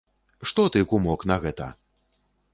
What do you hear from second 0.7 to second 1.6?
ты, кумок, на